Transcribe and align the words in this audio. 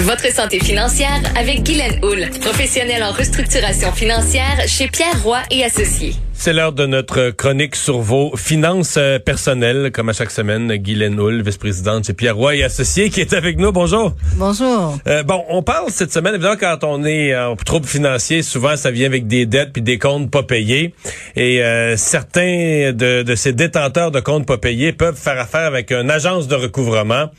Votre 0.00 0.30
santé 0.30 0.60
financière 0.60 1.22
avec 1.38 1.62
Guylaine 1.62 2.04
Houle, 2.04 2.28
professionnelle 2.42 3.02
en 3.02 3.12
restructuration 3.12 3.90
financière 3.92 4.62
chez 4.66 4.88
Pierre 4.88 5.22
Roy 5.22 5.38
et 5.50 5.64
Associés. 5.64 6.12
C'est 6.34 6.52
l'heure 6.52 6.74
de 6.74 6.84
notre 6.84 7.30
chronique 7.30 7.74
sur 7.74 8.00
vos 8.00 8.36
finances 8.36 8.96
euh, 8.98 9.18
personnelles, 9.18 9.90
comme 9.94 10.10
à 10.10 10.12
chaque 10.12 10.30
semaine. 10.30 10.70
Guylaine 10.76 11.18
Houle, 11.18 11.40
vice-présidente 11.40 12.06
chez 12.06 12.12
Pierre 12.12 12.36
Roy 12.36 12.56
et 12.56 12.64
Associés, 12.64 13.08
qui 13.08 13.22
est 13.22 13.32
avec 13.32 13.56
nous. 13.56 13.72
Bonjour. 13.72 14.14
Bonjour. 14.34 14.98
Euh, 15.08 15.22
bon, 15.22 15.42
on 15.48 15.62
parle 15.62 15.90
cette 15.90 16.12
semaine, 16.12 16.34
évidemment, 16.34 16.58
quand 16.60 16.84
on 16.84 17.02
est 17.06 17.34
en 17.34 17.56
trouble 17.56 17.86
financier, 17.86 18.42
souvent 18.42 18.76
ça 18.76 18.90
vient 18.90 19.06
avec 19.06 19.26
des 19.26 19.46
dettes 19.46 19.72
puis 19.72 19.82
des 19.82 19.98
comptes 19.98 20.30
pas 20.30 20.42
payés. 20.42 20.94
Et 21.36 21.62
euh, 21.64 21.96
certains 21.96 22.92
de, 22.92 23.22
de 23.22 23.34
ces 23.34 23.54
détenteurs 23.54 24.10
de 24.10 24.20
comptes 24.20 24.46
pas 24.46 24.58
payés 24.58 24.92
peuvent 24.92 25.18
faire 25.18 25.40
affaire 25.40 25.62
avec 25.62 25.90
une 25.90 26.10
agence 26.10 26.48
de 26.48 26.54
recouvrement. 26.54 27.30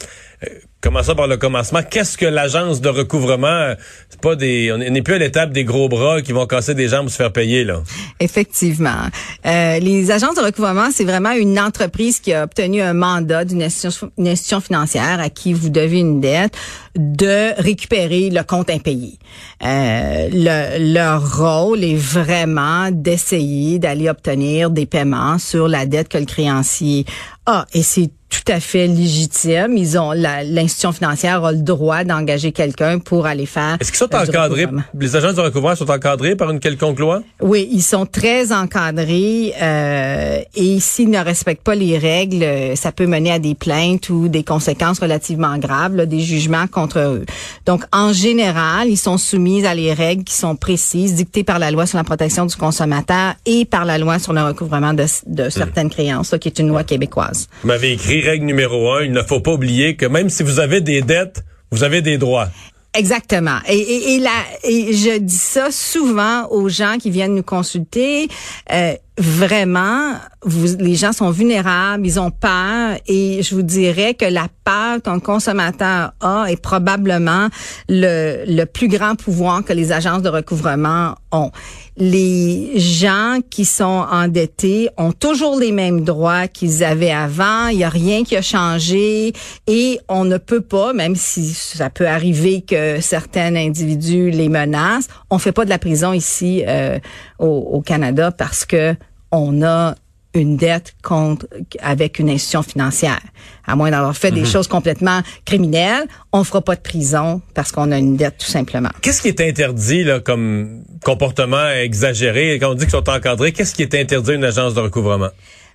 Euh, 0.44 0.48
Commençons 0.80 1.16
par 1.16 1.26
le 1.26 1.38
commencement? 1.38 1.80
Qu'est-ce 1.82 2.20
que 2.20 2.26
l'agence 2.28 2.82
de 2.82 2.90
recouvrement? 2.90 3.74
C'est 4.10 4.22
pas 4.22 4.36
des, 4.36 4.72
on 4.72 4.78
n'est 4.78 5.02
plus 5.02 5.16
à 5.16 5.18
l'étape 5.18 5.52
des 5.52 5.64
gros 5.64 5.90
bras 5.90 6.22
qui 6.22 6.34
vont 6.34 6.46
casser 6.46 6.76
des 6.76 6.90
jambes 6.90 7.06
pour 7.06 7.12
se 7.12 7.16
faire 7.18 7.34
payer, 7.34 7.64
là. 7.64 7.82
Effectivement. 8.20 9.08
Euh, 9.48 9.80
les 9.80 10.12
agences 10.12 10.36
de 10.36 10.42
recouvrement, 10.42 10.90
c'est 10.94 11.04
vraiment 11.04 11.32
une 11.32 11.60
entreprise 11.60 12.20
qui 12.20 12.32
a 12.32 12.44
obtenu 12.44 12.80
un 12.82 12.94
mandat 12.94 13.44
d'une 13.44 13.64
institution, 13.64 14.12
institution 14.20 14.62
financière 14.62 15.20
à 15.20 15.32
qui 15.32 15.52
vous 15.52 15.70
devez 15.70 16.00
une 16.00 16.22
dette 16.22 16.54
de 16.96 17.60
récupérer 17.60 18.30
le 18.30 18.44
compte 18.44 18.70
impayé. 18.70 19.18
Euh, 19.64 20.30
le, 20.32 20.94
leur 20.94 21.38
rôle 21.40 21.84
est 21.84 21.98
vraiment 21.98 22.90
d'essayer 22.92 23.80
d'aller 23.80 24.10
obtenir 24.10 24.70
des 24.70 24.86
paiements 24.86 25.40
sur 25.40 25.68
la 25.68 25.88
dette 25.88 26.10
que 26.10 26.20
le 26.20 26.26
créancier 26.26 27.06
a. 27.48 27.66
Et 27.74 27.82
c'est 27.82 28.12
tout 28.44 28.52
à 28.52 28.60
fait 28.60 28.88
légitime. 28.88 29.76
Ils 29.78 29.98
ont 29.98 30.12
l'institution 30.12 30.92
financière 30.92 31.44
a 31.44 31.52
le 31.52 31.58
droit 31.60 32.04
d'engager 32.04 32.52
quelqu'un 32.52 33.00
pour 33.00 33.26
aller 33.26 33.46
faire. 33.46 33.78
Est-ce 33.80 33.92
qu'ils 33.92 33.98
sont 33.98 34.14
encadrés? 34.14 34.68
Les 34.98 35.16
agences 35.16 35.36
de 35.36 35.42
recouvrement 35.42 35.76
sont 35.76 35.90
encadrés 35.90 36.36
par 36.36 36.52
une 36.52 36.60
quelconque 36.60 37.00
loi? 37.00 37.22
Oui, 37.42 37.68
ils 37.72 37.82
sont 37.82 38.06
très 38.06 38.52
encadrés 38.52 39.54
euh, 39.62 40.40
et 40.56 40.80
s'ils 40.80 41.10
ne 41.10 41.20
respectent 41.20 41.64
pas 41.64 41.76
les 41.76 41.98
règles, 41.98 42.46
ça 42.76 42.92
peut 42.92 43.08
mener 43.08 43.32
à 43.32 43.40
des 43.40 43.56
plaintes 43.56 44.10
ou 44.10 44.28
des 44.28 44.44
conséquences 44.44 45.00
relativement 45.00 45.58
graves, 45.58 45.96
là, 45.96 46.06
des 46.06 46.20
jugements 46.20 46.68
contre 46.68 47.00
eux. 47.00 47.26
Donc 47.66 47.84
en 47.92 48.14
général, 48.14 48.88
ils 48.88 48.98
sont 48.98 49.18
soumis 49.18 49.66
à 49.66 49.74
les 49.74 49.94
règles 49.94 50.24
qui 50.24 50.36
sont 50.36 50.56
précises, 50.56 51.16
dictées 51.16 51.44
par 51.44 51.60
la 51.60 51.72
loi 51.72 51.86
sur 51.86 51.98
la 51.98 52.04
protection 52.04 52.46
du 52.46 52.56
consommateur 52.56 53.34
et 53.46 53.66
par 53.66 53.86
la 53.86 53.98
loi 53.98 54.20
sur 54.20 54.34
le 54.34 54.44
recouvrement 54.44 54.94
de, 54.94 55.06
de 55.26 55.50
certaines 55.50 55.90
créances, 55.90 56.36
qui 56.40 56.50
est 56.50 56.60
une 56.60 56.68
loi 56.68 56.84
québécoise. 56.84 57.48
Vous 57.62 57.68
m'avez 57.68 57.94
écrit 57.94 58.27
règle 58.28 58.46
numéro 58.46 58.92
un, 58.92 59.04
il 59.04 59.12
ne 59.12 59.22
faut 59.22 59.40
pas 59.40 59.54
oublier 59.54 59.96
que 59.96 60.06
même 60.06 60.30
si 60.30 60.44
vous 60.44 60.60
avez 60.60 60.82
des 60.82 61.02
dettes, 61.02 61.44
vous 61.72 61.84
avez 61.84 62.02
des 62.02 62.18
droits. 62.18 62.50
Exactement. 62.94 63.60
Et, 63.70 64.20
je 64.64 65.18
dis 65.20 65.36
ça 65.36 65.70
souvent 65.72 66.48
aux 66.50 66.68
gens 66.70 66.98
qui 67.00 67.12
viennent 67.12 67.36
nous 67.36 67.44
consulter. 67.44 68.28
Euh, 68.72 68.94
vraiment, 69.18 70.14
vous, 70.44 70.78
les 70.80 70.96
gens 70.96 71.12
sont 71.12 71.32
vulnérables, 71.32 72.06
ils 72.06 72.20
ont 72.20 72.30
peur 72.30 72.98
et 73.08 73.42
je 73.42 73.56
vous 73.56 73.64
dirais 73.64 74.14
que 74.14 74.26
la 74.26 74.48
peur 74.64 75.02
qu'un 75.02 75.20
consommateur 75.20 76.14
a 76.22 76.46
est 76.50 76.62
probablement 76.62 77.48
le, 77.90 78.44
le 78.48 78.66
plus 78.66 78.88
grand 78.88 79.16
pouvoir 79.16 79.64
que 79.64 79.74
les 79.74 79.92
agences 79.92 80.22
de 80.22 80.30
recouvrement 80.30 81.16
ont. 81.32 81.52
Les 82.00 82.80
gens 82.80 83.40
qui 83.50 83.66
sont 83.66 84.06
endettés 84.12 84.90
ont 84.98 85.12
toujours 85.12 85.60
les 85.60 85.72
mêmes 85.72 86.02
droits 86.02 86.48
qu'ils 86.48 86.84
avaient 86.84 87.12
avant, 87.12 87.70
il 87.70 87.78
n'y 87.78 87.84
a 87.84 87.90
rien 87.90 88.24
qui 88.24 88.36
a 88.36 88.44
changé 88.44 89.34
et 89.66 90.00
on 90.08 90.26
ne 90.26 90.38
peut 90.38 90.62
pas, 90.62 90.94
même 90.94 91.16
si 91.16 91.56
ça 91.56 91.90
peut 91.90 92.08
arriver 92.08 92.62
que 92.62 93.02
certains 93.02 93.56
individus 93.56 94.30
les 94.30 94.48
menacent, 94.48 95.08
on 95.32 95.40
fait 95.40 95.52
pas 95.52 95.66
de 95.66 95.70
la 95.70 95.80
prison 95.80 96.14
ici 96.14 96.64
euh, 96.68 97.00
au, 97.40 97.48
au 97.48 97.82
Canada 97.82 98.32
parce 98.32 98.66
que 98.66 98.96
on 99.32 99.62
a 99.62 99.96
une 100.34 100.58
dette 100.58 100.96
contre 101.02 101.48
avec 101.80 102.20
une 102.20 102.30
institution 102.30 102.62
financière. 102.62 103.20
À 103.66 103.76
moins 103.76 103.92
d'avoir 103.92 104.16
fait 104.16 104.32
des 104.32 104.42
mhm. 104.42 104.46
choses 104.46 104.68
complètement 104.68 105.22
criminelles, 105.46 106.06
on 106.32 106.44
fera 106.44 106.62
pas 106.62 106.76
de 106.76 106.82
prison 106.82 107.42
parce 107.54 107.72
qu'on 107.72 107.92
a 107.92 107.98
une 107.98 108.16
dette 108.16 108.38
tout 108.38 108.48
simplement. 108.48 108.90
Qu'est-ce 109.02 109.22
qui 109.22 109.30
est 109.30 109.42
interdit 109.42 110.04
là 110.04 110.20
comme 110.20 110.84
comportement 111.04 111.68
exagéré? 111.70 112.58
Quand 112.60 112.72
on 112.72 112.76
dit 112.76 112.86
qu'ils 112.86 112.92
sont 112.92 113.10
encadrés 113.10 113.52
Qu'est-ce 113.52 113.74
qui 113.74 113.82
est 113.82 113.96
interdit 113.96 114.32
à 114.32 114.36
une 114.36 114.44
agence 114.44 114.74
de 114.74 114.82
recouvrement? 114.82 115.30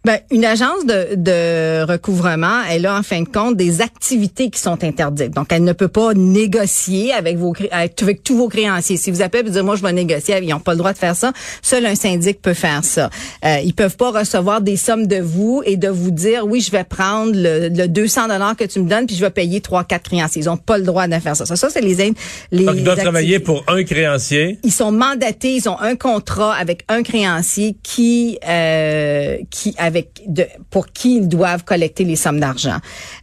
Ben, 0.04 0.18
une 0.32 0.44
agence 0.44 0.84
de, 0.84 1.14
de 1.14 1.84
recouvrement, 1.84 2.62
elle 2.68 2.86
a 2.86 2.98
en 2.98 3.04
fin 3.04 3.22
de 3.22 3.28
compte 3.28 3.56
des 3.56 3.80
activités 3.80 4.50
qui 4.50 4.58
sont 4.58 4.82
interdites. 4.82 5.30
Donc, 5.30 5.46
elle 5.50 5.62
ne 5.62 5.72
peut 5.72 5.86
pas 5.86 6.12
négocier 6.12 7.12
avec 7.12 7.36
vos 7.36 7.54
avec 7.70 8.24
tous 8.24 8.36
vos 8.36 8.48
créanciers. 8.48 8.96
Si 8.96 9.12
vous 9.12 9.22
appelez 9.22 9.46
et 9.46 9.50
dire 9.50 9.62
moi 9.62 9.76
je 9.76 9.82
vais 9.82 9.92
négocier, 9.92 10.38
ils 10.42 10.48
n'ont 10.48 10.58
pas 10.58 10.72
le 10.72 10.78
droit 10.78 10.92
de 10.92 10.98
faire 10.98 11.14
ça. 11.14 11.32
Seul 11.62 11.86
un 11.86 11.94
syndic 11.94 12.42
peut 12.42 12.54
faire 12.54 12.84
ça. 12.84 13.10
Euh, 13.44 13.58
ils 13.64 13.74
peuvent 13.74 13.96
pas 13.96 14.10
recevoir 14.10 14.60
des 14.60 14.76
sommes 14.76 15.06
de 15.06 15.20
vous 15.20 15.62
et 15.64 15.76
de 15.76 15.88
vous 15.88 16.10
dire 16.10 16.46
oui 16.46 16.60
je 16.60 16.72
vais 16.72 16.84
prendre 16.84 17.32
le, 17.34 17.68
le 17.68 17.86
200 17.86 18.28
dollars 18.28 18.56
que 18.56 18.64
tu 18.64 18.80
me 18.80 18.88
donnes 18.88 19.06
puis 19.06 19.14
je 19.14 19.20
vais 19.20 19.30
payer 19.30 19.60
trois 19.60 19.84
quatre 19.84 20.10
créanciers. 20.10 20.42
Ils 20.42 20.50
ont 20.50 20.56
pas 20.56 20.78
le 20.78 20.84
droit 20.84 21.06
de 21.06 21.14
faire 21.20 21.36
ça. 21.36 21.46
Ça, 21.46 21.54
ça 21.54 21.70
c'est 21.70 21.80
les 21.80 22.12
les. 22.50 22.64
Donc, 22.64 22.74
ils 22.76 22.84
doivent 22.84 22.98
travailler 22.98 23.38
pour 23.38 23.64
un 23.68 23.84
créancier. 23.84 24.58
Ils 24.64 24.72
sont 24.72 24.90
mandatés. 24.90 25.54
Ils 25.54 25.68
ont 25.68 25.78
un 25.78 25.94
contrat 25.94 26.54
avec 26.54 26.84
un 26.88 27.04
créancier 27.04 27.76
qui 27.84 28.38
euh, 28.48 29.36
qui 29.50 29.74
avec 29.78 29.91
pour 30.70 30.88
qui 30.88 31.16
ils 31.16 31.28
doivent 31.28 31.64
collecter 31.64 32.04
les 32.04 32.16
sommes 32.16 32.40
d'argent. 32.40 32.78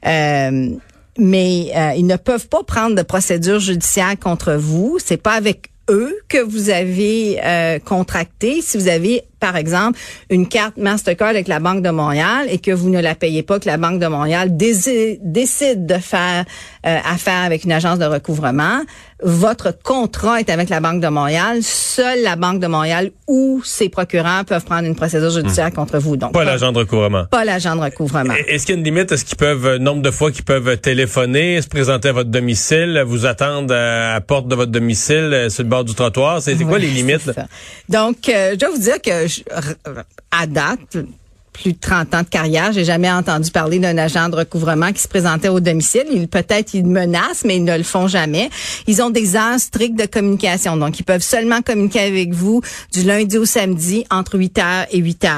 Euh, 0.05 0.69
mais 1.17 1.71
euh, 1.75 1.93
ils 1.97 2.05
ne 2.05 2.15
peuvent 2.15 2.47
pas 2.47 2.63
prendre 2.63 2.95
de 2.95 3.01
procédure 3.01 3.59
judiciaire 3.59 4.17
contre 4.19 4.53
vous. 4.53 4.97
C'est 5.03 5.21
pas 5.21 5.33
avec 5.33 5.69
eux 5.89 6.15
que 6.29 6.37
vous 6.37 6.69
avez 6.69 7.39
euh, 7.43 7.79
contracté. 7.79 8.61
Si 8.61 8.77
vous 8.77 8.87
avez 8.87 9.23
par 9.39 9.55
exemple, 9.55 9.97
une 10.29 10.47
carte 10.47 10.77
Mastercard 10.77 11.29
avec 11.29 11.47
la 11.47 11.59
Banque 11.59 11.81
de 11.81 11.89
Montréal 11.89 12.47
et 12.49 12.59
que 12.59 12.71
vous 12.71 12.89
ne 12.89 12.99
la 12.99 13.15
payez 13.15 13.43
pas, 13.43 13.59
que 13.59 13.67
la 13.67 13.77
Banque 13.77 13.99
de 13.99 14.07
Montréal 14.07 14.55
décide 14.55 15.85
de 15.85 15.97
faire 15.97 16.45
euh, 16.85 16.97
affaire 17.05 17.43
avec 17.43 17.63
une 17.63 17.71
agence 17.71 17.99
de 17.99 18.05
recouvrement, 18.05 18.81
votre 19.21 19.77
contrat 19.83 20.39
est 20.39 20.49
avec 20.49 20.69
la 20.69 20.79
Banque 20.79 21.01
de 21.01 21.07
Montréal. 21.09 21.59
Seule 21.61 22.21
la 22.21 22.37
Banque 22.37 22.59
de 22.59 22.67
Montréal 22.67 23.11
ou 23.27 23.61
ses 23.65 23.89
procureurs 23.89 24.45
peuvent 24.45 24.63
prendre 24.63 24.87
une 24.87 24.95
procédure 24.95 25.29
judiciaire 25.29 25.69
hmm. 25.69 25.73
contre 25.73 25.97
vous. 25.97 26.15
Donc 26.15 26.31
pas, 26.31 26.45
l'agent 26.45 26.71
de 26.71 26.79
recouvrement. 26.79 27.25
Pas 27.25 27.43
l'agent 27.43 27.75
de 27.75 27.81
recouvrement. 27.81 28.33
Est-ce 28.47 28.65
qu'il 28.65 28.75
y 28.75 28.77
a 28.77 28.79
une 28.79 28.85
limite 28.85 29.11
Est-ce 29.11 29.25
qu'ils 29.25 29.37
peuvent 29.37 29.65
euh, 29.65 29.77
nombre 29.77 30.01
de 30.01 30.11
fois 30.11 30.31
qu'ils 30.31 30.45
peuvent 30.45 30.77
téléphoner, 30.77 31.61
se 31.61 31.67
présenter 31.67 32.09
à 32.09 32.11
votre 32.13 32.29
domicile, 32.29 33.03
vous 33.05 33.25
attendre 33.25 33.73
à 33.73 34.13
la 34.13 34.21
porte 34.21 34.47
de 34.47 34.55
votre 34.55 34.71
domicile 34.71 35.31
euh, 35.33 35.49
sur 35.49 35.63
le 35.63 35.69
bord 35.69 35.83
du 35.83 35.95
trottoir? 35.95 36.41
C'est 36.41 36.55
quoi 36.55 36.79
les 36.79 36.87
limites? 36.87 37.29
Donc, 37.89 38.17
je 38.25 38.55
dois 38.55 38.69
vous 38.69 38.81
dire 38.81 39.01
que 39.01 39.27
à 40.31 40.47
date, 40.47 40.97
plus 41.61 41.73
de 41.73 41.79
30 41.79 42.15
ans 42.15 42.21
de 42.21 42.27
carrière, 42.27 42.71
j'ai 42.71 42.85
jamais 42.85 43.11
entendu 43.11 43.51
parler 43.51 43.79
d'un 43.79 43.97
agent 43.97 44.29
de 44.29 44.35
recouvrement 44.35 44.91
qui 44.93 45.01
se 45.01 45.07
présentait 45.07 45.49
au 45.49 45.59
domicile. 45.59 46.05
Ils 46.11 46.27
peut-être 46.27 46.73
ils 46.73 46.85
menacent, 46.85 47.43
mais 47.43 47.57
ils 47.57 47.63
ne 47.63 47.77
le 47.77 47.83
font 47.83 48.07
jamais. 48.07 48.49
Ils 48.87 49.01
ont 49.01 49.09
des 49.09 49.35
heures 49.35 49.59
strictes 49.59 49.99
de 49.99 50.05
communication, 50.05 50.77
donc 50.77 50.99
ils 50.99 51.03
peuvent 51.03 51.21
seulement 51.21 51.61
communiquer 51.61 51.99
avec 51.99 52.33
vous 52.33 52.61
du 52.93 53.03
lundi 53.03 53.37
au 53.37 53.45
samedi 53.45 54.05
entre 54.09 54.37
8 54.37 54.57
h 54.57 54.87
et 54.91 54.99
8 54.99 55.23
h. 55.23 55.29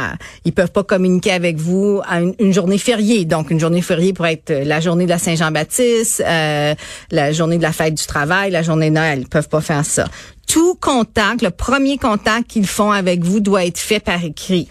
Ils 0.46 0.54
peuvent 0.54 0.72
pas 0.72 0.84
communiquer 0.84 1.32
avec 1.32 1.58
vous 1.58 2.02
à 2.08 2.22
une, 2.22 2.54
journée 2.54 2.78
fériée. 2.78 3.26
Donc 3.26 3.50
une 3.50 3.60
journée 3.60 3.82
fériée 3.82 4.14
pourrait 4.14 4.34
être 4.34 4.52
la 4.66 4.80
journée 4.80 5.06
de 5.06 5.10
la 5.10 5.18
Saint-Jean-Baptiste, 5.18 6.22
euh, 6.26 6.76
la 7.12 7.32
journée 7.32 7.58
de 7.58 7.64
la 7.64 7.72
fête 7.72 7.96
du 7.96 8.06
travail, 8.06 8.52
la 8.52 8.62
journée 8.62 8.90
Noël. 8.90 9.20
Ils 9.22 9.28
peuvent 9.28 9.50
pas 9.50 9.62
faire 9.62 9.86
ça 9.86 10.06
tout 10.52 10.76
contact, 10.76 11.42
le 11.42 11.50
premier 11.50 11.98
contact 11.98 12.48
qu'ils 12.48 12.68
font 12.68 12.92
avec 12.92 13.24
vous 13.24 13.40
doit 13.40 13.66
être 13.66 13.78
fait 13.78 14.02
par 14.02 14.22
écrit. 14.22 14.68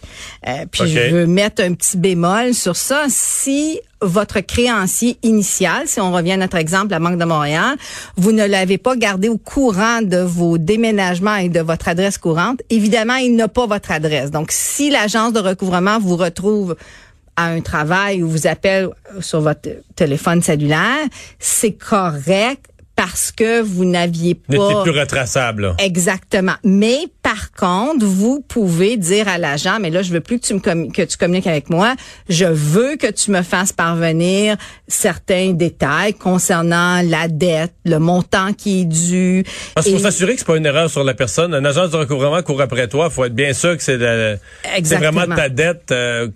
Euh, 0.46 0.66
puis 0.70 0.86
je 0.86 1.10
veux 1.10 1.26
mettre 1.26 1.62
un 1.62 1.72
petit 1.72 1.96
bémol 1.96 2.52
sur 2.52 2.76
ça. 2.76 3.06
Si 3.08 3.80
votre 4.02 4.40
créancier 4.40 5.16
initial, 5.22 5.84
si 5.86 5.98
on 5.98 6.12
revient 6.12 6.32
à 6.32 6.36
notre 6.36 6.58
exemple, 6.58 6.88
la 6.90 6.98
Banque 6.98 7.18
de 7.18 7.24
Montréal, 7.24 7.78
vous 8.18 8.32
ne 8.32 8.44
l'avez 8.44 8.76
pas 8.76 8.94
gardé 8.94 9.30
au 9.30 9.38
courant 9.38 10.02
de 10.02 10.18
vos 10.18 10.58
déménagements 10.58 11.36
et 11.36 11.48
de 11.48 11.60
votre 11.60 11.88
adresse 11.88 12.18
courante, 12.18 12.60
évidemment, 12.68 13.16
il 13.16 13.34
n'a 13.34 13.48
pas 13.48 13.64
votre 13.66 13.90
adresse. 13.90 14.30
Donc, 14.30 14.52
si 14.52 14.90
l'agence 14.90 15.32
de 15.32 15.40
recouvrement 15.40 15.98
vous 15.98 16.16
retrouve 16.16 16.76
à 17.36 17.46
un 17.46 17.62
travail 17.62 18.22
ou 18.22 18.28
vous 18.28 18.46
appelle 18.46 18.90
sur 19.20 19.40
votre 19.40 19.70
téléphone 19.96 20.42
cellulaire, 20.42 21.06
c'est 21.38 21.72
correct 21.72 22.66
parce 23.00 23.32
que 23.32 23.62
vous 23.62 23.86
n'aviez 23.86 24.34
pas... 24.34 24.42
N'était 24.50 24.82
plus 24.82 25.00
retraçable. 25.00 25.74
Exactement. 25.78 26.56
Mais 26.64 26.98
par 27.22 27.50
contre, 27.52 28.04
vous 28.04 28.44
pouvez 28.46 28.98
dire 28.98 29.26
à 29.26 29.38
l'agent, 29.38 29.78
mais 29.80 29.88
là, 29.88 30.02
je 30.02 30.12
veux 30.12 30.20
plus 30.20 30.38
que 30.38 30.46
tu 30.46 30.52
me 30.52 30.90
que 30.90 31.02
tu 31.02 31.16
communiques 31.16 31.46
avec 31.46 31.70
moi. 31.70 31.94
Je 32.28 32.44
veux 32.44 32.96
que 32.96 33.10
tu 33.10 33.30
me 33.30 33.40
fasses 33.40 33.72
parvenir 33.72 34.58
certains 34.86 35.52
détails 35.52 36.12
concernant 36.12 37.00
la 37.02 37.28
dette, 37.28 37.72
le 37.86 37.98
montant 37.98 38.52
qui 38.52 38.82
est 38.82 38.84
dû. 38.84 39.44
Parce 39.74 39.86
qu'il 39.86 39.96
faut 39.96 40.02
s'assurer 40.02 40.34
que 40.34 40.40
c'est 40.40 40.46
pas 40.46 40.58
une 40.58 40.66
erreur 40.66 40.90
sur 40.90 41.02
la 41.02 41.14
personne. 41.14 41.54
Une 41.54 41.64
agence 41.64 41.92
de 41.92 41.96
recouvrement 41.96 42.42
court 42.42 42.60
après 42.60 42.86
toi. 42.86 43.06
Il 43.10 43.14
faut 43.14 43.24
être 43.24 43.34
bien 43.34 43.54
sûr 43.54 43.78
que 43.78 43.82
c'est 43.82 43.96
vraiment 43.96 45.34
ta 45.34 45.48
dette. 45.48 45.90
Euh, 45.90 46.28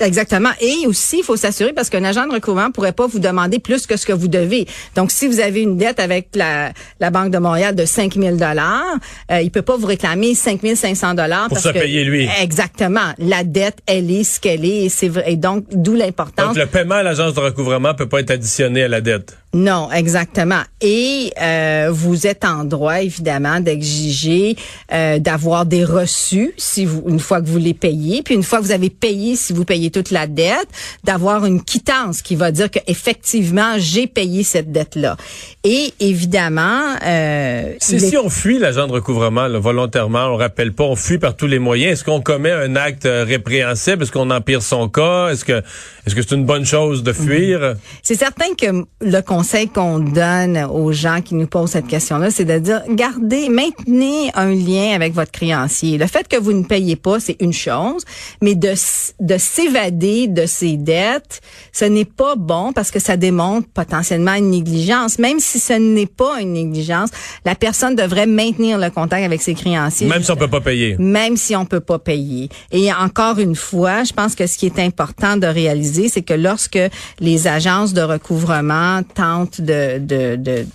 Exactement. 0.00 0.50
Et 0.60 0.86
aussi, 0.86 1.18
il 1.18 1.24
faut 1.24 1.36
s'assurer 1.36 1.72
parce 1.72 1.88
qu'un 1.88 2.04
agent 2.04 2.26
de 2.26 2.32
recouvrement 2.32 2.70
pourrait 2.70 2.92
pas 2.92 3.06
vous 3.06 3.20
demander 3.20 3.60
plus 3.60 3.86
que 3.86 3.96
ce 3.96 4.04
que 4.06 4.12
vous 4.12 4.28
devez. 4.28 4.66
Donc, 4.96 5.12
si 5.12 5.28
vous 5.28 5.40
avez 5.40 5.62
une 5.62 5.76
dette 5.76 6.00
avec 6.00 6.30
la, 6.34 6.72
la 6.98 7.10
Banque 7.10 7.30
de 7.30 7.38
Montréal 7.38 7.74
de 7.74 7.84
5 7.84 8.14
000 8.14 8.36
dollars, 8.36 8.96
euh, 9.30 9.40
il 9.40 9.50
peut 9.50 9.62
pas 9.62 9.76
vous 9.76 9.86
réclamer 9.86 10.34
5 10.34 10.60
500 10.74 11.14
dollars 11.14 11.48
pour 11.48 11.58
se 11.58 11.68
payer 11.68 12.04
lui. 12.04 12.28
Exactement. 12.40 13.12
La 13.18 13.44
dette, 13.44 13.78
elle 13.86 14.10
est 14.10 14.24
ce 14.24 14.40
qu'elle 14.40 14.64
est. 14.64 14.84
Et, 14.84 14.88
c'est 14.88 15.08
vrai, 15.08 15.24
et 15.28 15.36
donc, 15.36 15.64
d'où 15.70 15.94
l'importance. 15.94 16.48
Donc, 16.48 16.56
le 16.56 16.66
paiement 16.66 16.96
à 16.96 17.02
l'agence 17.02 17.34
de 17.34 17.40
recouvrement 17.40 17.94
peut 17.94 18.08
pas 18.08 18.20
être 18.20 18.32
additionné 18.32 18.82
à 18.82 18.88
la 18.88 19.00
dette. 19.00 19.38
Non, 19.54 19.88
exactement. 19.92 20.62
Et 20.80 21.32
euh, 21.40 21.88
vous 21.92 22.26
êtes 22.26 22.44
en 22.44 22.64
droit, 22.64 23.00
évidemment, 23.00 23.60
d'exiger 23.60 24.56
euh, 24.92 25.20
d'avoir 25.20 25.64
des 25.64 25.84
reçus 25.84 26.52
si 26.56 26.84
vous 26.84 27.04
une 27.06 27.20
fois 27.20 27.40
que 27.40 27.46
vous 27.46 27.58
les 27.58 27.72
payez, 27.72 28.22
puis 28.24 28.34
une 28.34 28.42
fois 28.42 28.58
que 28.58 28.64
vous 28.64 28.72
avez 28.72 28.90
payé, 28.90 29.36
si 29.36 29.52
vous 29.52 29.64
payez 29.64 29.92
toute 29.92 30.10
la 30.10 30.26
dette, 30.26 30.66
d'avoir 31.04 31.46
une 31.46 31.62
quittance 31.62 32.20
qui 32.20 32.34
va 32.34 32.50
dire 32.50 32.68
que 32.68 32.80
effectivement 32.88 33.76
j'ai 33.78 34.08
payé 34.08 34.42
cette 34.42 34.72
dette 34.72 34.96
là. 34.96 35.16
Et 35.62 35.94
évidemment, 36.00 36.96
euh, 37.06 37.74
si 37.78 38.16
on 38.16 38.30
fuit 38.30 38.58
l'agent 38.58 38.88
de 38.88 38.92
recouvrement 38.92 39.48
volontairement, 39.60 40.26
on 40.26 40.36
rappelle 40.36 40.72
pas, 40.72 40.84
on 40.84 40.96
fuit 40.96 41.18
par 41.18 41.36
tous 41.36 41.46
les 41.46 41.60
moyens. 41.60 41.92
Est-ce 41.92 42.04
qu'on 42.04 42.20
commet 42.20 42.50
un 42.50 42.74
acte 42.74 43.04
répréhensible? 43.08 44.02
Est-ce 44.02 44.12
qu'on 44.12 44.30
empire 44.30 44.62
son 44.62 44.88
cas? 44.88 45.28
Est-ce 45.28 45.44
que 45.44 45.62
est-ce 46.06 46.14
que 46.14 46.22
c'est 46.22 46.34
une 46.34 46.44
bonne 46.44 46.66
chose 46.66 47.04
de 47.04 47.12
fuir? 47.12 47.76
C'est 48.02 48.16
certain 48.16 48.52
que 48.58 48.84
le 49.00 49.20
conseil 49.22 49.43
qu'on 49.72 49.98
donne 49.98 50.58
aux 50.64 50.92
gens 50.92 51.20
qui 51.20 51.34
nous 51.34 51.46
posent 51.46 51.70
cette 51.70 51.86
question-là, 51.86 52.30
c'est 52.30 52.44
de 52.44 52.58
dire, 52.58 52.82
gardez, 52.88 53.48
maintenez 53.48 54.30
un 54.34 54.52
lien 54.52 54.94
avec 54.94 55.14
votre 55.14 55.30
créancier. 55.30 55.98
Le 55.98 56.06
fait 56.06 56.26
que 56.28 56.36
vous 56.36 56.52
ne 56.52 56.64
payez 56.64 56.96
pas, 56.96 57.20
c'est 57.20 57.36
une 57.40 57.52
chose, 57.52 58.04
mais 58.42 58.54
de, 58.54 58.74
de 59.20 59.38
s'évader 59.38 60.28
de 60.28 60.46
ses 60.46 60.76
dettes, 60.76 61.40
ce 61.72 61.84
n'est 61.84 62.04
pas 62.04 62.36
bon 62.36 62.72
parce 62.72 62.90
que 62.90 62.98
ça 62.98 63.16
démontre 63.16 63.68
potentiellement 63.68 64.34
une 64.34 64.50
négligence. 64.50 65.18
Même 65.18 65.40
si 65.40 65.60
ce 65.60 65.74
n'est 65.74 66.06
pas 66.06 66.40
une 66.40 66.52
négligence, 66.52 67.10
la 67.44 67.54
personne 67.54 67.94
devrait 67.94 68.26
maintenir 68.26 68.78
le 68.78 68.90
contact 68.90 69.24
avec 69.24 69.42
ses 69.42 69.54
créanciers. 69.54 70.06
Même 70.06 70.22
si 70.22 70.30
on 70.30 70.36
peut 70.36 70.48
pas 70.48 70.60
payer. 70.60 70.96
Même 70.98 71.36
si 71.36 71.54
on 71.56 71.66
peut 71.66 71.80
pas 71.80 71.98
payer. 71.98 72.48
Et 72.72 72.92
encore 72.92 73.38
une 73.38 73.56
fois, 73.56 74.04
je 74.04 74.12
pense 74.12 74.34
que 74.34 74.46
ce 74.46 74.56
qui 74.58 74.66
est 74.66 74.78
important 74.78 75.36
de 75.36 75.46
réaliser, 75.46 76.08
c'est 76.08 76.22
que 76.22 76.34
lorsque 76.34 76.78
les 77.20 77.46
agences 77.46 77.92
de 77.92 78.02
recouvrement 78.02 79.02
tentent 79.14 79.33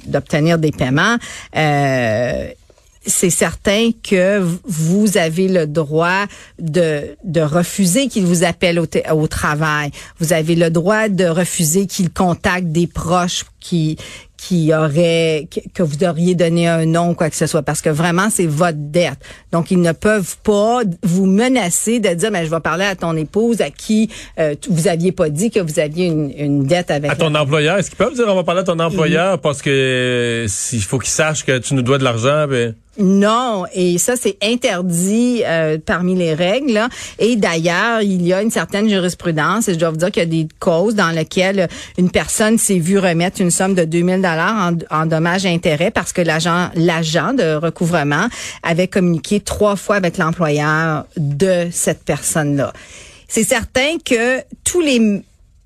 d'obtenir 0.05 0.57
des 0.57 0.71
paiements, 0.71 1.17
euh, 1.55 2.49
c'est 3.05 3.29
certain 3.29 3.91
que 4.03 4.41
vous 4.65 5.17
avez 5.17 5.47
le 5.47 5.65
droit 5.67 6.25
de, 6.59 7.15
refuser 7.41 8.07
qu'ils 8.07 8.25
vous 8.25 8.43
appellent 8.43 8.79
au, 8.79 8.87
au, 9.11 9.27
travail. 9.27 9.91
Vous 10.19 10.33
avez 10.33 10.55
le 10.55 10.69
droit 10.69 11.07
de 11.07 11.25
refuser 11.25 11.87
qu'ils 11.87 12.11
contactent 12.11 12.71
des 12.71 12.87
proches 12.87 13.45
qui 13.59 13.97
qui 14.39 14.73
aurait 14.73 15.49
que 15.73 15.83
vous 15.83 16.03
auriez 16.05 16.33
donné 16.33 16.67
un 16.67 16.85
nom 16.85 17.09
ou 17.09 17.13
quoi 17.13 17.29
que 17.29 17.35
ce 17.35 17.45
soit 17.45 17.61
parce 17.61 17.81
que 17.81 17.89
vraiment 17.89 18.29
c'est 18.29 18.45
votre 18.45 18.77
dette. 18.77 19.19
Donc 19.51 19.69
ils 19.69 19.81
ne 19.81 19.91
peuvent 19.91 20.37
pas 20.43 20.81
vous 21.03 21.25
menacer 21.25 21.99
de 21.99 22.09
dire 22.13 22.31
mais 22.31 22.45
je 22.45 22.49
vais 22.49 22.59
parler 22.61 22.85
à 22.85 22.95
ton 22.95 23.15
épouse 23.17 23.59
à 23.59 23.69
qui 23.69 24.09
euh, 24.39 24.55
vous 24.69 24.87
aviez 24.87 25.11
pas 25.11 25.29
dit 25.29 25.51
que 25.51 25.59
vous 25.59 25.79
aviez 25.79 26.05
une, 26.05 26.31
une 26.37 26.63
dette 26.63 26.89
avec 26.89 27.11
à 27.11 27.15
ton 27.15 27.35
employeur. 27.35 27.77
Est-ce 27.77 27.89
qu'ils 27.89 27.97
peuvent 27.97 28.13
dire 28.13 28.25
on 28.29 28.35
va 28.35 28.43
parler 28.43 28.61
à 28.61 28.63
ton 28.63 28.79
employeur 28.79 29.39
parce 29.39 29.61
que 29.61 30.45
s'il 30.47 30.83
faut 30.83 30.99
qu'il 30.99 31.11
sache 31.11 31.43
que 31.43 31.57
tu 31.57 31.73
nous 31.73 31.81
dois 31.81 31.97
de 31.97 32.05
l'argent 32.05 32.47
ben 32.47 32.75
non, 32.97 33.65
et 33.73 33.97
ça 33.97 34.15
c'est 34.15 34.37
interdit 34.41 35.43
euh, 35.45 35.77
parmi 35.83 36.15
les 36.15 36.33
règles. 36.33 36.81
Et 37.17 37.35
d'ailleurs, 37.35 38.01
il 38.01 38.25
y 38.25 38.33
a 38.33 38.41
une 38.41 38.51
certaine 38.51 38.89
jurisprudence, 38.89 39.67
et 39.67 39.73
je 39.73 39.79
dois 39.79 39.91
vous 39.91 39.97
dire 39.97 40.11
qu'il 40.11 40.23
y 40.23 40.25
a 40.25 40.29
des 40.29 40.47
causes 40.59 40.95
dans 40.95 41.11
lesquelles 41.11 41.69
une 41.97 42.09
personne 42.09 42.57
s'est 42.57 42.79
vue 42.79 42.99
remettre 42.99 43.41
une 43.41 43.51
somme 43.51 43.73
de 43.73 43.85
2000 43.85 44.17
dollars 44.17 44.73
en, 44.91 45.01
en 45.01 45.05
dommages 45.05 45.45
et 45.45 45.53
intérêts 45.53 45.91
parce 45.91 46.13
que 46.13 46.21
l'agent 46.21 46.69
l'agent 46.75 47.33
de 47.33 47.55
recouvrement 47.55 48.27
avait 48.63 48.87
communiqué 48.87 49.39
trois 49.39 49.75
fois 49.75 49.95
avec 49.95 50.17
l'employeur 50.17 51.05
de 51.17 51.67
cette 51.71 52.03
personne-là. 52.03 52.73
C'est 53.27 53.43
certain 53.43 53.97
que 54.03 54.41
tous 54.63 54.81
les 54.81 55.21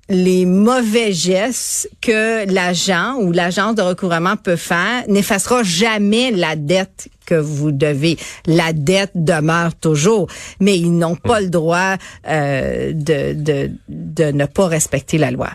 les 0.08 0.44
mauvais 0.46 1.12
gestes 1.12 1.88
que 2.00 2.50
l'agent 2.52 3.16
ou 3.16 3.32
l'agence 3.32 3.74
de 3.74 3.82
recouvrement 3.82 4.36
peut 4.36 4.56
faire 4.56 5.04
n'effacera 5.08 5.62
jamais 5.62 6.30
la 6.30 6.56
dette 6.56 7.08
que 7.26 7.34
vous 7.34 7.72
devez. 7.72 8.18
La 8.46 8.72
dette 8.72 9.12
demeure 9.14 9.74
toujours, 9.74 10.28
mais 10.60 10.76
ils 10.78 10.96
n'ont 10.96 11.16
pas 11.16 11.40
le 11.40 11.48
droit 11.48 11.96
euh, 12.28 12.92
de, 12.92 13.32
de, 13.32 13.70
de 13.88 14.24
ne 14.24 14.46
pas 14.46 14.66
respecter 14.66 15.16
la 15.18 15.30
loi. 15.30 15.50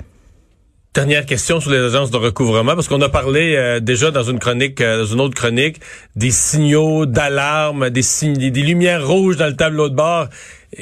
Dernière 0.95 1.27
question 1.27 1.59
sur 1.59 1.69
les 1.69 1.77
agences 1.77 2.09
de 2.09 2.17
recouvrement, 2.17 2.73
parce 2.73 2.87
qu'on 2.87 3.01
a 3.03 3.09
parlé 3.09 3.55
euh, 3.55 3.79
déjà 3.79 4.09
dans 4.09 4.23
une 4.23 4.39
chronique, 4.39 4.81
euh, 4.81 4.97
dans 4.97 5.05
une 5.05 5.21
autre 5.21 5.35
chronique, 5.35 5.79
des 6.15 6.31
signaux 6.31 7.05
d'alarme, 7.05 7.91
des, 7.91 8.01
des, 8.23 8.49
des 8.49 8.61
lumières 8.63 9.07
rouges 9.07 9.37
dans 9.37 9.45
le 9.45 9.55
tableau 9.55 9.89
de 9.89 9.93
bord. 9.93 10.29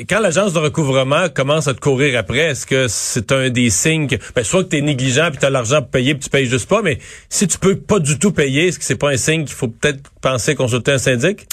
quand 0.07 0.21
l'agence 0.21 0.53
de 0.53 0.59
recouvrement 0.59 1.27
commence 1.27 1.67
à 1.67 1.73
te 1.73 1.81
courir 1.81 2.17
après, 2.17 2.39
est-ce 2.39 2.65
que 2.65 2.87
c'est 2.87 3.33
un 3.33 3.49
des 3.49 3.69
signes 3.69 4.07
que, 4.07 4.15
ben, 4.33 4.45
soit 4.45 4.63
que 4.63 4.69
tu 4.69 4.77
es 4.77 4.81
négligent 4.81 5.29
puis 5.29 5.39
tu 5.39 5.45
as 5.45 5.49
l'argent 5.49 5.81
pour 5.81 5.91
payer 5.91 6.13
puis 6.13 6.23
tu 6.23 6.29
payes 6.29 6.45
juste 6.45 6.69
pas, 6.69 6.81
mais 6.81 6.99
si 7.27 7.45
tu 7.45 7.59
peux 7.59 7.75
pas 7.75 7.99
du 7.99 8.17
tout 8.17 8.31
payer, 8.31 8.67
est-ce 8.67 8.79
que 8.79 8.85
c'est 8.85 8.95
pas 8.95 9.09
un 9.09 9.17
signe 9.17 9.43
qu'il 9.43 9.55
faut 9.55 9.67
peut-être 9.67 10.09
penser 10.21 10.55
consulter 10.55 10.93
un 10.93 10.99
syndic? 10.99 11.47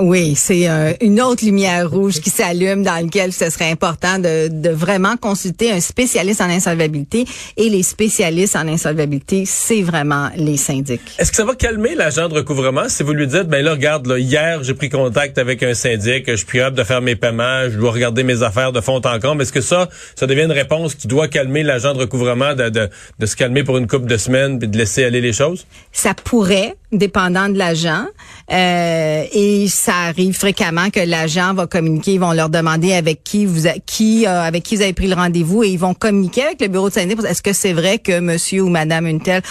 Oui, 0.00 0.34
c'est 0.34 0.66
euh, 0.66 0.94
une 1.02 1.20
autre 1.20 1.44
lumière 1.44 1.90
rouge 1.90 2.20
qui 2.20 2.30
s'allume 2.30 2.82
dans 2.82 3.04
laquelle 3.04 3.34
ce 3.34 3.50
serait 3.50 3.70
important 3.70 4.18
de, 4.18 4.48
de, 4.48 4.70
vraiment 4.70 5.18
consulter 5.18 5.70
un 5.70 5.80
spécialiste 5.80 6.40
en 6.40 6.48
insolvabilité. 6.48 7.26
Et 7.58 7.68
les 7.68 7.82
spécialistes 7.82 8.56
en 8.56 8.66
insolvabilité, 8.66 9.44
c'est 9.44 9.82
vraiment 9.82 10.30
les 10.36 10.56
syndics. 10.56 11.02
Est-ce 11.18 11.30
que 11.30 11.36
ça 11.36 11.44
va 11.44 11.54
calmer 11.54 11.94
l'agent 11.94 12.28
de 12.28 12.34
recouvrement? 12.34 12.88
Si 12.88 13.02
vous 13.02 13.12
lui 13.12 13.26
dites, 13.26 13.44
ben 13.44 13.62
là, 13.62 13.72
regarde, 13.72 14.06
là, 14.06 14.18
hier, 14.18 14.62
j'ai 14.62 14.72
pris 14.72 14.88
contact 14.88 15.36
avec 15.36 15.62
un 15.62 15.74
syndic, 15.74 16.24
je 16.30 16.36
suis 16.36 16.46
plus 16.46 16.60
de 16.60 16.82
faire 16.82 17.02
mes 17.02 17.16
paiements, 17.16 17.68
je 17.70 17.76
dois 17.76 17.90
regarder 17.90 18.22
mes 18.22 18.42
affaires 18.42 18.72
de 18.72 18.80
fond 18.80 19.02
en 19.04 19.20
comble. 19.20 19.42
Est-ce 19.42 19.52
que 19.52 19.60
ça, 19.60 19.90
ça 20.16 20.26
devient 20.26 20.44
une 20.44 20.52
réponse 20.52 20.94
qui 20.94 21.08
doit 21.08 21.28
calmer 21.28 21.62
l'agent 21.62 21.92
de 21.92 21.98
recouvrement 21.98 22.54
de, 22.54 22.70
de, 22.70 22.88
de 23.18 23.26
se 23.26 23.36
calmer 23.36 23.64
pour 23.64 23.76
une 23.76 23.86
couple 23.86 24.06
de 24.06 24.16
semaines 24.16 24.58
puis 24.58 24.68
de 24.68 24.78
laisser 24.78 25.04
aller 25.04 25.20
les 25.20 25.34
choses? 25.34 25.66
Ça 25.92 26.14
pourrait, 26.14 26.76
dépendant 26.90 27.50
de 27.50 27.58
l'agent. 27.58 28.06
Euh, 28.52 29.24
et 29.32 29.68
ça 29.68 29.94
arrive 30.08 30.34
fréquemment 30.34 30.90
que 30.90 30.98
l'agent 30.98 31.54
va 31.54 31.68
communiquer, 31.68 32.14
ils 32.14 32.20
vont 32.20 32.32
leur 32.32 32.48
demander 32.48 32.92
avec 32.92 33.22
qui 33.22 33.46
vous 33.46 33.68
qui 33.86 34.26
euh, 34.26 34.42
avec 34.42 34.64
qui 34.64 34.74
vous 34.74 34.82
avez 34.82 34.92
pris 34.92 35.06
le 35.06 35.14
rendez-vous 35.14 35.62
et 35.62 35.68
ils 35.68 35.78
vont 35.78 35.94
communiquer 35.94 36.42
avec 36.42 36.60
le 36.60 36.66
bureau 36.66 36.88
de 36.88 36.94
syndic. 36.94 37.22
Est-ce 37.22 37.42
que 37.42 37.52
c'est 37.52 37.72
vrai 37.72 37.98
que 37.98 38.18
monsieur 38.18 38.62
ou 38.62 38.68
madame 38.68 39.06
Untel 39.06 39.42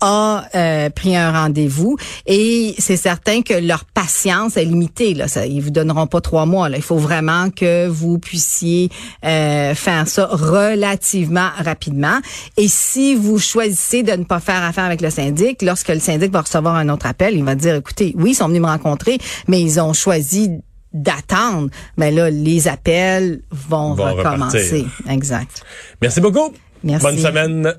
a 0.00 0.44
euh, 0.54 0.90
pris 0.90 1.16
un 1.16 1.32
rendez-vous 1.32 1.96
et 2.26 2.74
c'est 2.78 2.96
certain 2.96 3.42
que 3.42 3.54
leur 3.54 3.84
patience 3.84 4.56
est 4.56 4.64
limitée. 4.64 5.14
Là, 5.14 5.28
ça, 5.28 5.46
ils 5.46 5.60
vous 5.60 5.70
donneront 5.70 6.06
pas 6.06 6.20
trois 6.20 6.46
mois. 6.46 6.68
Là. 6.68 6.76
Il 6.76 6.82
faut 6.82 6.98
vraiment 6.98 7.50
que 7.50 7.86
vous 7.86 8.18
puissiez 8.18 8.90
euh, 9.24 9.74
faire 9.74 10.06
ça 10.08 10.28
relativement 10.30 11.48
rapidement. 11.58 12.18
Et 12.56 12.68
si 12.68 13.14
vous 13.14 13.38
choisissez 13.38 14.02
de 14.02 14.12
ne 14.12 14.24
pas 14.24 14.40
faire 14.40 14.62
affaire 14.62 14.84
avec 14.84 15.00
le 15.00 15.10
syndic, 15.10 15.62
lorsque 15.62 15.88
le 15.88 16.00
syndic 16.00 16.32
va 16.32 16.42
recevoir 16.42 16.74
un 16.74 16.88
autre 16.88 17.06
appel, 17.06 17.36
il 17.36 17.44
va 17.44 17.54
dire, 17.54 17.74
écoutez, 17.76 18.14
oui, 18.18 18.30
ils 18.30 18.34
sont 18.34 18.48
venus 18.48 18.62
me 18.62 18.66
rencontrer, 18.66 19.18
mais 19.48 19.60
ils 19.60 19.80
ont 19.80 19.92
choisi 19.92 20.50
d'attendre. 20.92 21.70
Mais 21.96 22.10
là, 22.10 22.30
les 22.30 22.68
appels 22.68 23.40
vont, 23.50 23.94
recommencer. 23.94 24.86
Exact. 25.08 25.62
Merci 26.02 26.20
beaucoup. 26.20 26.52
Merci. 26.82 27.06
Bonne 27.06 27.18
semaine. 27.18 27.74